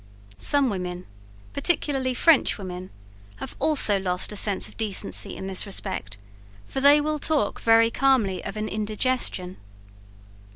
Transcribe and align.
Some 0.39 0.71
women, 0.71 1.05
particularly 1.53 2.15
French 2.15 2.57
women, 2.57 2.89
have 3.35 3.55
also 3.59 3.99
lost 3.99 4.31
a 4.31 4.35
sense 4.35 4.67
of 4.67 4.75
decency 4.75 5.37
in 5.37 5.45
this 5.45 5.67
respect; 5.67 6.17
for 6.65 6.81
they 6.81 6.99
will 6.99 7.19
talk 7.19 7.61
very 7.61 7.91
calmly 7.91 8.43
of 8.43 8.57
an 8.57 8.67
indigestion. 8.67 9.57